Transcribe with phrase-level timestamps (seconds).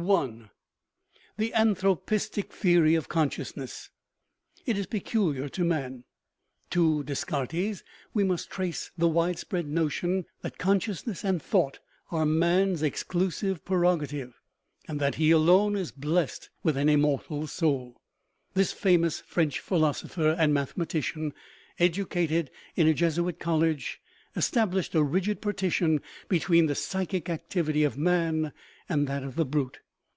[0.00, 0.50] I.
[1.38, 3.90] The anthropistic theory of consciousness.
[4.64, 6.04] It is pe culiar to man.
[6.70, 7.82] To Descartes
[8.14, 11.80] we must trace the wide spread notion that consciousness and thought
[12.12, 14.40] are man's exclusive prerogative,
[14.86, 17.96] and that he alone is blessed with an" immortal soul/'
[18.54, 21.34] This famous French philosopher and mathematician
[21.80, 24.00] (educated in a Jesuit College)
[24.36, 28.52] es i tablished a rigid partition between the psychic activity of man
[28.88, 29.80] and that of the brute.